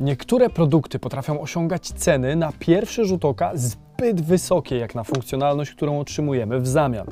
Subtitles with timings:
[0.00, 6.00] Niektóre produkty potrafią osiągać ceny na pierwszy rzut oka zbyt wysokie jak na funkcjonalność, którą
[6.00, 7.06] otrzymujemy w zamian.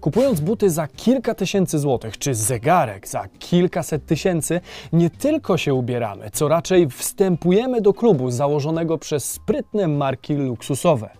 [0.00, 4.60] Kupując buty za kilka tysięcy złotych, czy zegarek za kilkaset tysięcy,
[4.92, 11.10] nie tylko się ubieramy, co raczej wstępujemy do klubu założonego przez sprytne marki luksusowe.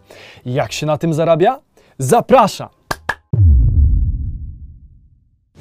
[0.47, 1.61] Jak się na tym zarabia?
[1.99, 2.84] Zapraszam!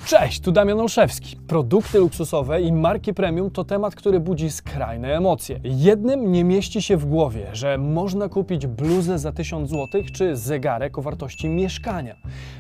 [0.06, 1.38] Cześć, tu Damian Olszewski.
[1.48, 5.60] Produkty luksusowe i marki premium to temat, który budzi skrajne emocje.
[5.64, 10.98] Jednym nie mieści się w głowie, że można kupić bluzę za 1000 zł czy zegarek
[10.98, 12.16] o wartości mieszkania.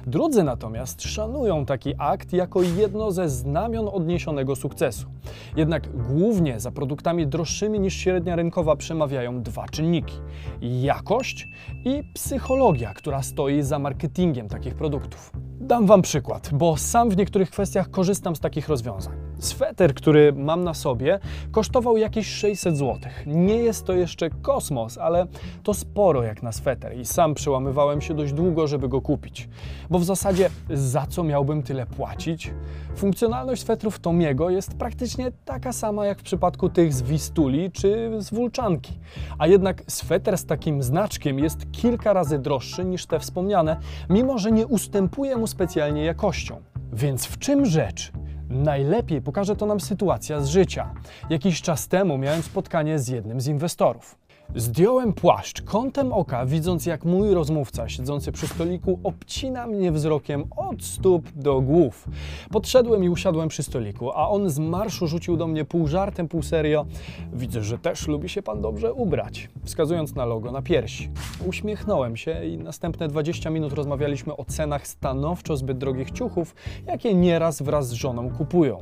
[0.08, 5.08] Drudzy natomiast szanują taki akt jako jedno ze znamion odniesionego sukcesu.
[5.56, 10.16] Jednak głównie za produktami droższymi niż średnia rynkowa przemawiają dwa czynniki:
[10.62, 11.48] jakość
[11.86, 15.32] i psychologia, która stoi za marketingiem takich produktów.
[15.60, 19.14] Dam Wam przykład, bo sam w niektórych kwestiach korzystam z takich rozwiązań.
[19.40, 21.20] Sweter, który mam na sobie,
[21.52, 23.00] kosztował jakieś 600 zł.
[23.26, 25.26] Nie jest to jeszcze kosmos, ale
[25.64, 29.50] to sporo jak na sweter i sam przełamywałem się dość długo, żeby go kupić.
[29.90, 32.52] Bo w zasadzie za co miałbym tyle płacić?
[32.96, 38.30] Funkcjonalność swetrów Tomiego jest praktycznie taka sama jak w przypadku tych z Wistuli czy z
[38.34, 38.94] Wulczanki.
[39.38, 43.78] A jednak sweter z takim znaczkiem jest kilka razy droższy niż te wspomniane,
[44.10, 46.73] mimo że nie ustępuje mu specjalnie jakością.
[46.94, 48.12] Więc w czym rzecz?
[48.50, 50.94] Najlepiej pokaże to nam sytuacja z życia.
[51.30, 54.16] Jakiś czas temu miałem spotkanie z jednym z inwestorów.
[54.56, 60.84] Zdjąłem płaszcz kątem oka, widząc jak mój rozmówca siedzący przy stoliku obcina mnie wzrokiem od
[60.84, 62.08] stóp do głów.
[62.52, 66.42] Podszedłem i usiadłem przy stoliku, a on z marszu rzucił do mnie pół żartem, pół
[66.42, 66.86] serio.
[67.34, 71.10] Widzę, że też lubi się pan dobrze ubrać, wskazując na logo na piersi.
[71.46, 76.56] Uśmiechnąłem się i następne 20 minut rozmawialiśmy o cenach stanowczo zbyt drogich ciuchów,
[76.88, 78.78] jakie nieraz wraz z żoną kupują.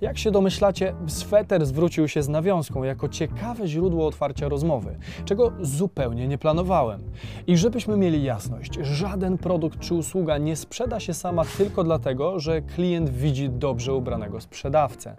[0.00, 6.28] Jak się domyślacie, sweter zwrócił się z nawiązką jako ciekawe źródło otwarcia rozmowy czego zupełnie
[6.28, 7.02] nie planowałem.
[7.46, 12.62] I żebyśmy mieli jasność, żaden produkt czy usługa nie sprzeda się sama tylko dlatego, że
[12.62, 15.16] klient widzi dobrze ubranego sprzedawcę.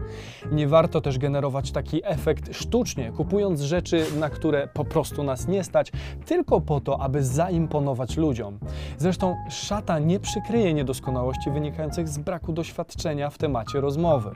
[0.52, 5.64] Nie warto też generować taki efekt sztucznie, kupując rzeczy, na które po prostu nas nie
[5.64, 5.92] stać,
[6.26, 8.60] tylko po to, aby zaimponować ludziom.
[8.98, 14.36] Zresztą szata nie przykryje niedoskonałości wynikających z braku doświadczenia w temacie rozmowy.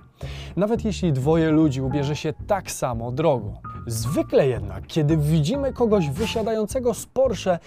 [0.56, 3.54] Nawet jeśli dwoje ludzi ubierze się tak samo drogo.
[3.88, 5.37] Zwykle jednak, kiedy widzimy
[5.74, 7.60] kogoś wysiadającego z Porsche,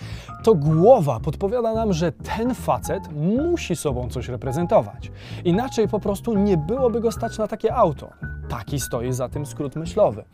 [0.44, 5.12] to głowa podpowiada nam, że ten facet musi sobą coś reprezentować.
[5.44, 8.10] Inaczej po prostu nie byłoby go stać na takie auto.
[8.48, 10.24] Taki stoi za tym skrót myślowy.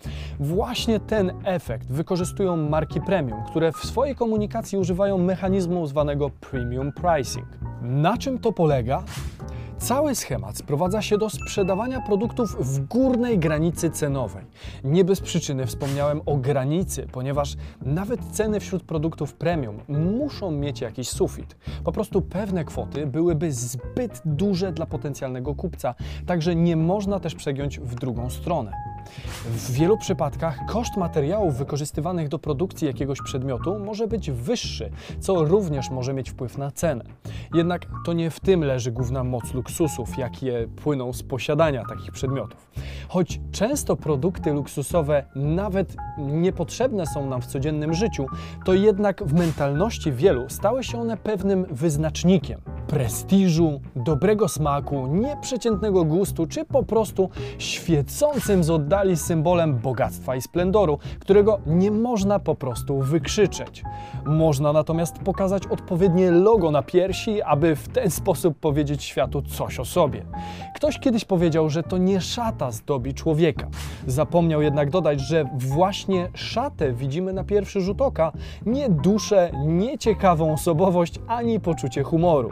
[0.41, 7.47] Właśnie ten efekt wykorzystują marki premium, które w swojej komunikacji używają mechanizmu zwanego premium pricing.
[7.83, 9.03] Na czym to polega?
[9.79, 14.45] Cały schemat sprowadza się do sprzedawania produktów w górnej granicy cenowej.
[14.85, 21.09] Nie bez przyczyny wspomniałem o granicy, ponieważ nawet ceny wśród produktów premium muszą mieć jakiś
[21.09, 21.57] sufit.
[21.85, 25.95] Po prostu pewne kwoty byłyby zbyt duże dla potencjalnego kupca,
[26.27, 28.96] także nie można też przegiąć w drugą stronę.
[29.45, 34.91] W wielu przypadkach koszt materiałów wykorzystywanych do produkcji jakiegoś przedmiotu może być wyższy,
[35.21, 37.05] co również może mieć wpływ na cenę.
[37.55, 42.71] Jednak to nie w tym leży główna moc luksusów, jakie płyną z posiadania takich przedmiotów.
[43.09, 48.27] Choć często produkty luksusowe nawet niepotrzebne są nam w codziennym życiu,
[48.65, 56.47] to jednak w mentalności wielu stały się one pewnym wyznacznikiem prestiżu, dobrego smaku, nieprzeciętnego gustu,
[56.47, 62.99] czy po prostu świecącym z oddali symbolem bogactwa i splendoru, którego nie można po prostu
[62.99, 63.83] wykrzyczeć.
[64.25, 69.85] Można natomiast pokazać odpowiednie logo na piersi, aby w ten sposób powiedzieć światu coś o
[69.85, 70.23] sobie.
[70.75, 73.67] Ktoś kiedyś powiedział, że to nie szata zdobi człowieka.
[74.07, 78.33] Zapomniał jednak dodać, że właśnie szatę widzimy na pierwszy rzut oka,
[78.67, 82.51] nie duszę, nie ciekawą osobowość ani poczucie humoru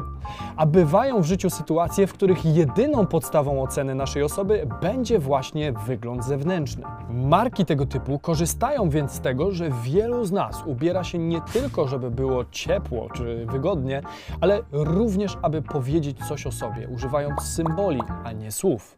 [0.56, 6.24] a bywają w życiu sytuacje, w których jedyną podstawą oceny naszej osoby będzie właśnie wygląd
[6.24, 6.84] zewnętrzny.
[7.10, 11.88] Marki tego typu korzystają więc z tego, że wielu z nas ubiera się nie tylko,
[11.88, 14.02] żeby było ciepło czy wygodnie,
[14.40, 18.96] ale również, aby powiedzieć coś o sobie, używając symboli, a nie słów.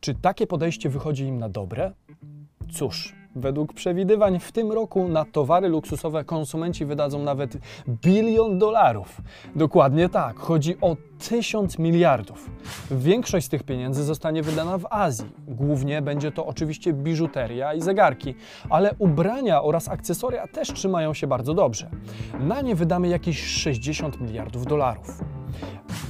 [0.00, 1.92] Czy takie podejście wychodzi im na dobre?
[2.72, 7.56] Cóż, Według przewidywań w tym roku na towary luksusowe konsumenci wydadzą nawet
[7.88, 9.20] bilion dolarów.
[9.56, 10.96] Dokładnie tak, chodzi o
[11.28, 12.50] tysiąc miliardów.
[12.90, 15.30] Większość z tych pieniędzy zostanie wydana w Azji.
[15.48, 18.34] Głównie będzie to oczywiście biżuteria i zegarki,
[18.70, 21.90] ale ubrania oraz akcesoria też trzymają się bardzo dobrze.
[22.40, 25.20] Na nie wydamy jakieś 60 miliardów dolarów.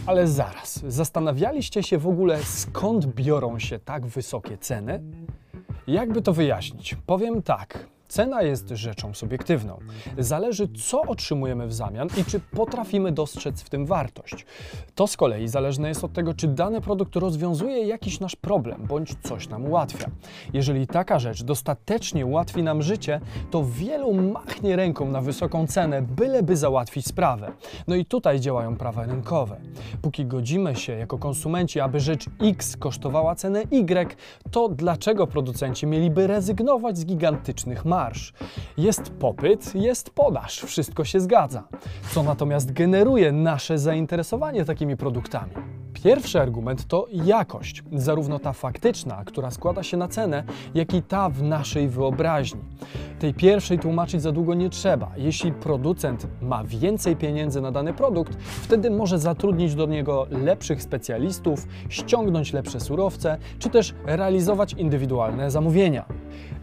[0.06, 5.02] Ale zaraz, zastanawialiście się w ogóle skąd biorą się tak wysokie ceny?
[5.86, 6.96] Jakby to wyjaśnić?
[7.06, 7.86] Powiem tak.
[8.08, 9.78] Cena jest rzeczą subiektywną.
[10.18, 14.46] Zależy, co otrzymujemy w zamian i czy potrafimy dostrzec w tym wartość.
[14.94, 19.14] To z kolei zależne jest od tego, czy dany produkt rozwiązuje jakiś nasz problem bądź
[19.22, 20.10] coś nam ułatwia.
[20.52, 23.20] Jeżeli taka rzecz dostatecznie ułatwi nam życie,
[23.50, 27.52] to wielu machnie ręką na wysoką cenę, byleby załatwić sprawę.
[27.86, 29.56] No i tutaj działają prawa rynkowe.
[30.02, 34.16] Póki godzimy się jako konsumenci, aby rzecz X kosztowała cenę Y,
[34.50, 37.95] to dlaczego producenci mieliby rezygnować z gigantycznych marż?
[37.96, 38.32] Marsz.
[38.76, 41.68] Jest popyt, jest podaż, wszystko się zgadza.
[42.14, 45.52] Co natomiast generuje nasze zainteresowanie takimi produktami?
[46.04, 50.44] Pierwszy argument to jakość, zarówno ta faktyczna, która składa się na cenę,
[50.74, 52.60] jak i ta w naszej wyobraźni.
[53.18, 55.12] Tej pierwszej tłumaczyć za długo nie trzeba.
[55.16, 61.66] Jeśli producent ma więcej pieniędzy na dany produkt, wtedy może zatrudnić do niego lepszych specjalistów,
[61.88, 66.04] ściągnąć lepsze surowce, czy też realizować indywidualne zamówienia.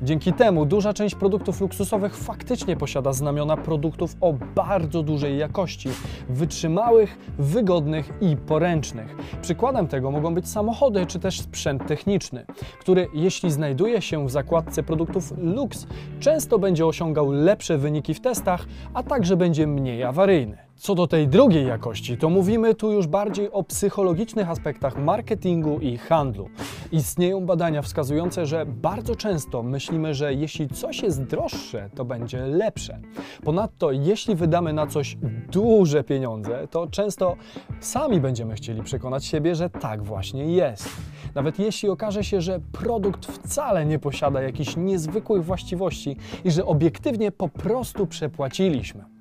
[0.02, 5.90] Dzięki temu duża część produktów luksusowych faktycznie posiada znamiona produktów o bardzo dużej jakości,
[6.30, 9.16] wytrzymałych, wygodnych i poręcznych.
[9.42, 12.46] Przykładem tego mogą być samochody czy też sprzęt techniczny,
[12.80, 15.88] który jeśli znajduje się w zakładce produktów Lux,
[16.20, 20.58] często będzie osiągał lepsze wyniki w testach, a także będzie mniej awaryjny.
[20.84, 25.98] Co do tej drugiej jakości, to mówimy tu już bardziej o psychologicznych aspektach marketingu i
[25.98, 26.50] handlu.
[26.92, 33.00] Istnieją badania wskazujące, że bardzo często myślimy, że jeśli coś jest droższe, to będzie lepsze.
[33.44, 35.18] Ponadto, jeśli wydamy na coś
[35.52, 37.36] duże pieniądze, to często
[37.80, 40.90] sami będziemy chcieli przekonać siebie, że tak właśnie jest.
[41.36, 47.32] Nawet jeśli okaże się, że produkt wcale nie posiada jakichś niezwykłych właściwości i że obiektywnie
[47.32, 49.13] po prostu przepłaciliśmy.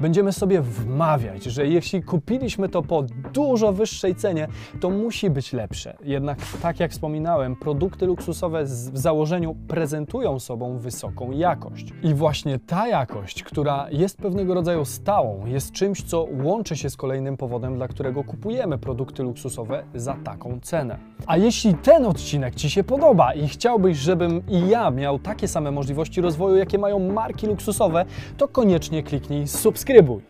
[0.00, 4.48] Będziemy sobie wmawiać, że jeśli kupiliśmy to po dużo wyższej cenie,
[4.80, 5.96] to musi być lepsze.
[6.02, 11.92] Jednak, tak jak wspominałem, produkty luksusowe w założeniu prezentują sobą wysoką jakość.
[12.02, 16.96] I właśnie ta jakość, która jest pewnego rodzaju stałą, jest czymś, co łączy się z
[16.96, 20.98] kolejnym powodem, dla którego kupujemy produkty luksusowe za taką cenę.
[21.26, 25.70] A jeśli ten odcinek Ci się podoba i chciałbyś, żebym i ja miał takie same
[25.70, 28.04] możliwości rozwoju, jakie mają marki luksusowe,
[28.36, 30.22] to koniecznie kliknij subskrybuj.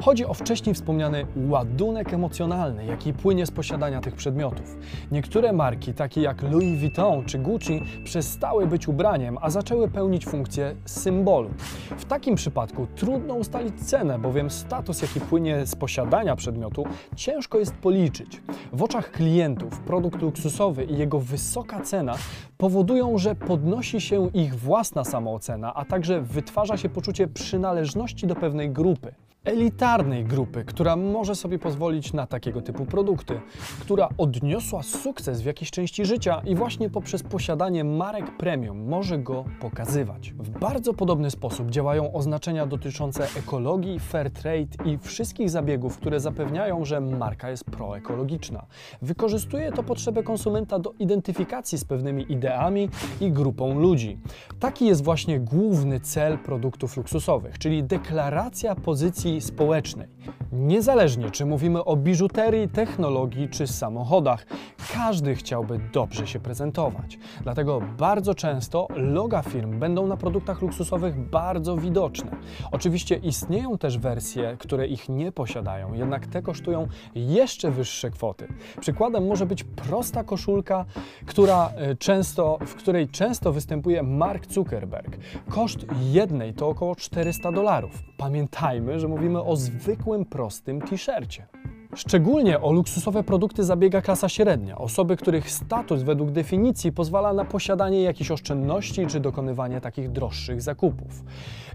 [0.00, 4.76] Chodzi o wcześniej wspomniany ładunek emocjonalny, jaki płynie z posiadania tych przedmiotów.
[5.12, 10.74] Niektóre marki, takie jak Louis Vuitton czy Gucci, przestały być ubraniem, a zaczęły pełnić funkcję
[10.84, 11.50] symbolu.
[11.98, 16.84] W takim przypadku trudno ustalić cenę, bowiem status, jaki płynie z posiadania przedmiotu,
[17.16, 18.42] ciężko jest policzyć.
[18.72, 22.14] W oczach klientów produkt luksusowy i jego wysoka cena
[22.58, 28.69] powodują, że podnosi się ich własna samoocena, a także wytwarza się poczucie przynależności do pewnej
[28.72, 29.10] grupy
[29.44, 33.40] elitarnej grupy, która może sobie pozwolić na takiego typu produkty,
[33.80, 39.44] która odniosła sukces w jakiejś części życia i właśnie poprzez posiadanie marek premium może go
[39.60, 40.32] pokazywać.
[40.32, 46.84] W bardzo podobny sposób działają oznaczenia dotyczące ekologii, fair trade i wszystkich zabiegów, które zapewniają,
[46.84, 48.66] że marka jest proekologiczna.
[49.02, 52.88] Wykorzystuje to potrzebę konsumenta do identyfikacji z pewnymi ideami
[53.20, 54.18] i grupą ludzi.
[54.60, 60.08] Taki jest właśnie główny cel produktów luksusowych, czyli deklaracja pozycji społecznej.
[60.52, 64.46] Niezależnie czy mówimy o biżuterii, technologii czy samochodach,
[64.92, 67.18] każdy chciałby dobrze się prezentować.
[67.42, 72.30] Dlatego bardzo często loga firm będą na produktach luksusowych bardzo widoczne.
[72.70, 78.48] Oczywiście istnieją też wersje, które ich nie posiadają, jednak te kosztują jeszcze wyższe kwoty.
[78.80, 80.84] Przykładem może być prosta koszulka,
[81.26, 85.16] która e, często, w której często występuje Mark Zuckerberg.
[85.48, 88.02] Koszt jednej to około 400 dolarów.
[88.16, 91.59] Pamiętajmy, że mówimy o zwykłym, prostym t-shircie.
[91.94, 98.02] Szczególnie o luksusowe produkty zabiega klasa średnia, osoby, których status według definicji pozwala na posiadanie
[98.02, 101.24] jakichś oszczędności czy dokonywanie takich droższych zakupów.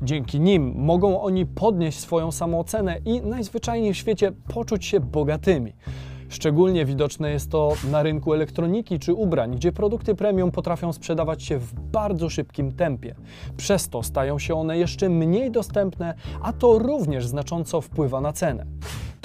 [0.01, 5.73] Dzięki nim mogą oni podnieść swoją samoocenę i najzwyczajniej w świecie poczuć się bogatymi.
[6.29, 11.57] Szczególnie widoczne jest to na rynku elektroniki czy ubrań, gdzie produkty premium potrafią sprzedawać się
[11.57, 13.15] w bardzo szybkim tempie.
[13.57, 18.65] Przez to stają się one jeszcze mniej dostępne, a to również znacząco wpływa na cenę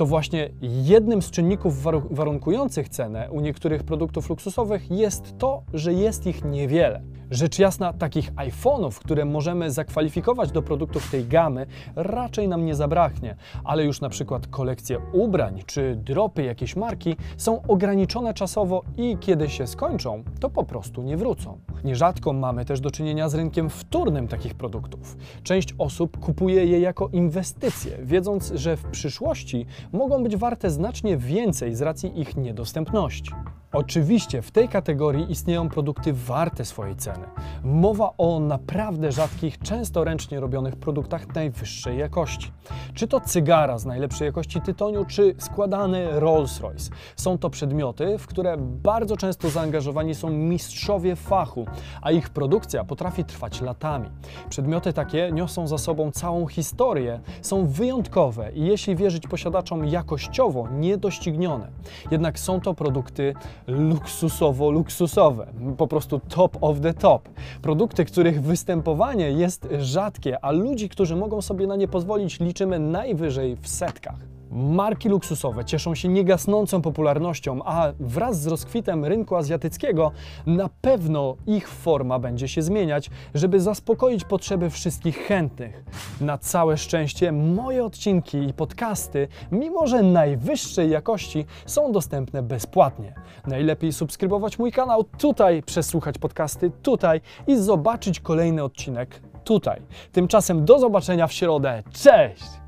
[0.01, 6.27] to właśnie jednym z czynników warunkujących cenę u niektórych produktów luksusowych jest to, że jest
[6.27, 7.03] ich niewiele.
[7.31, 13.37] Rzecz jasna, takich iPhone'ów, które możemy zakwalifikować do produktów tej gamy, raczej nam nie zabraknie,
[13.65, 19.49] ale już na przykład kolekcje ubrań czy dropy jakiejś marki są ograniczone czasowo i kiedy
[19.49, 21.59] się skończą, to po prostu nie wrócą.
[21.85, 25.17] Nierzadko mamy też do czynienia z rynkiem wtórnym takich produktów.
[25.43, 31.75] Część osób kupuje je jako inwestycje, wiedząc, że w przyszłości mogą być warte znacznie więcej
[31.75, 33.31] z racji ich niedostępności.
[33.73, 37.27] Oczywiście w tej kategorii istnieją produkty warte swojej ceny.
[37.65, 42.53] Mowa o naprawdę rzadkich, często ręcznie robionych produktach najwyższej jakości.
[42.95, 46.91] Czy to cygara z najlepszej jakości tytoniu, czy składany Rolls-Royce.
[47.17, 51.67] Są to przedmioty, w które bardzo często zaangażowani są mistrzowie fachu,
[52.03, 54.09] a ich produkcja potrafi trwać latami.
[54.49, 61.69] Przedmioty takie niosą za sobą całą historię, są wyjątkowe i jeśli wierzyć posiadaczom jakościowo niedoścignione.
[62.11, 63.35] Jednak są to produkty
[63.69, 67.29] luksusowo-luksusowe, po prostu top of the top.
[67.63, 73.57] Produkty, których występowanie jest rzadkie, a ludzi, którzy mogą sobie na nie pozwolić, liczymy najwyżej
[73.57, 74.40] w setkach.
[74.51, 80.13] Marki luksusowe cieszą się niegasnącą popularnością, a wraz z rozkwitem rynku azjatyckiego
[80.47, 85.85] na pewno ich forma będzie się zmieniać, żeby zaspokoić potrzeby wszystkich chętnych.
[86.21, 93.15] Na całe szczęście moje odcinki i podcasty, mimo że najwyższej jakości, są dostępne bezpłatnie.
[93.47, 99.83] Najlepiej subskrybować mój kanał tutaj, przesłuchać podcasty tutaj i zobaczyć kolejny odcinek tutaj.
[100.13, 101.83] Tymczasem do zobaczenia w środę.
[101.93, 102.60] Cześć!